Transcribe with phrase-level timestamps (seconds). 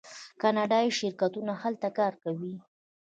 [0.41, 2.55] کاناډایی شرکتونه هلته کار کوي.